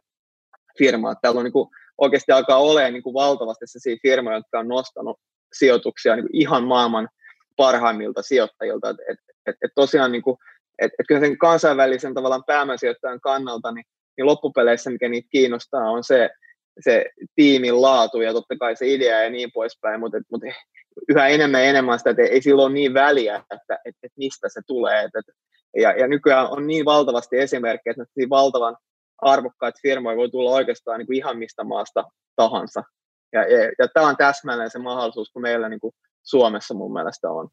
firmaan. 0.78 1.16
Täällä 1.22 1.38
on 1.38 1.44
niin 1.44 1.52
kuin, 1.52 1.68
oikeasti 1.98 2.32
alkaa 2.32 2.58
olemaan 2.58 2.92
niin 2.92 3.02
kuin 3.02 3.14
valtavasti 3.14 3.66
sellaisia 3.66 3.96
firmoja, 4.02 4.36
jotka 4.36 4.58
on 4.58 4.68
nostanut 4.68 5.16
sijoituksia 5.52 6.16
niin 6.16 6.26
ihan 6.32 6.64
maailman 6.64 7.08
parhaimmilta 7.56 8.22
sijoittajilta. 8.22 8.90
Et, 8.90 8.96
et, 9.10 9.18
et, 9.46 9.56
et 9.64 9.70
tosiaan 9.74 10.12
niin 10.12 10.22
kuin, 10.22 10.36
et, 10.78 10.92
et 10.98 11.06
kyllä 11.08 11.20
sen 11.20 11.38
kansainvälisen 11.38 12.14
tavallaan 12.14 12.44
pääomasijoittajan 12.46 13.20
kannalta, 13.20 13.72
niin, 13.72 13.84
niin 14.16 14.26
loppupeleissä 14.26 14.90
mikä 14.90 15.08
niitä 15.08 15.28
kiinnostaa 15.30 15.90
on 15.90 16.04
se, 16.04 16.30
se 16.84 17.04
tiimin 17.34 17.82
laatu 17.82 18.20
ja 18.20 18.32
totta 18.32 18.56
kai 18.60 18.76
se 18.76 18.88
idea 18.88 19.22
ja 19.22 19.30
niin 19.30 19.52
poispäin, 19.54 20.00
mutta, 20.00 20.18
mutta 20.30 20.46
yhä 21.08 21.28
enemmän 21.28 21.60
ja 21.60 21.70
enemmän 21.70 21.98
sitä, 21.98 22.10
että 22.10 22.22
ei 22.22 22.42
silloin 22.42 22.74
niin 22.74 22.94
väliä, 22.94 23.36
että, 23.36 23.54
että, 23.54 23.78
että 23.84 24.16
mistä 24.16 24.48
se 24.48 24.60
tulee. 24.66 25.04
Että, 25.04 25.32
ja, 25.76 25.92
ja 25.92 26.08
nykyään 26.08 26.50
on 26.50 26.66
niin 26.66 26.84
valtavasti 26.84 27.38
esimerkkejä, 27.38 27.90
että 27.90 28.04
niin 28.16 28.30
valtavan 28.30 28.76
arvokkaita 29.22 29.78
firmoja 29.82 30.16
voi 30.16 30.30
tulla 30.30 30.50
oikeastaan 30.50 30.98
niin 30.98 31.06
kuin 31.06 31.16
ihan 31.16 31.38
mistä 31.38 31.64
maasta 31.64 32.04
tahansa. 32.36 32.82
Ja, 33.32 33.40
ja, 33.40 33.72
ja 33.78 33.88
tämä 33.94 34.08
on 34.08 34.16
täsmälleen 34.16 34.70
se 34.70 34.78
mahdollisuus, 34.78 35.30
kun 35.32 35.42
meillä 35.42 35.68
niin 35.68 35.80
kuin 35.80 35.94
Suomessa 36.26 36.74
mun 36.74 36.92
mielestä 36.92 37.30
on. 37.30 37.48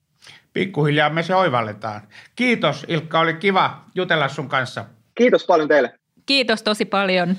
Pikkuhiljaa 0.54 1.10
me 1.10 1.24
se 1.24 1.36
oivalletaan. 1.36 2.02
Kiitos 2.36 2.86
Ilkka, 2.88 3.20
oli 3.20 3.34
kiva 3.34 3.86
jutella 3.96 4.28
sun 4.28 4.50
kanssa. 4.50 4.86
Kiitos 5.16 5.46
paljon 5.46 5.68
teille. 5.68 5.94
Kiitos 6.26 6.64
tosi 6.64 6.86
paljon. 6.86 7.36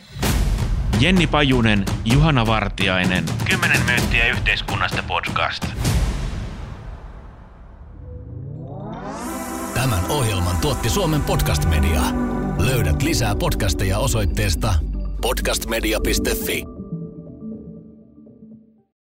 Jenni 1.00 1.26
Pajunen, 1.26 1.84
Juhana 2.04 2.46
Vartiainen. 2.46 3.24
Kymmenen 3.48 3.80
myyttiä 3.86 4.28
yhteiskunnasta 4.28 5.02
podcast. 5.08 5.66
Tämän 9.74 10.04
ohjelman 10.08 10.56
tuotti 10.60 10.88
Suomen 10.88 11.22
Podcast 11.22 11.64
Media. 11.68 12.00
Löydät 12.58 13.02
lisää 13.02 13.34
podcasteja 13.34 13.98
osoitteesta 13.98 14.74
podcastmedia.fi. 15.22 16.73